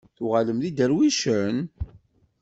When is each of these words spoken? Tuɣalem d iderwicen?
Tuɣalem 0.15 0.57
d 0.59 0.63
iderwicen? 0.69 1.57